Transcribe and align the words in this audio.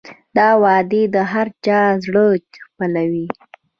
دا 0.37 0.49
وعدې 0.63 1.03
د 1.15 1.17
هر 1.31 1.47
چا 1.65 1.79
زړه 2.03 2.25
خپلوي. 2.65 3.27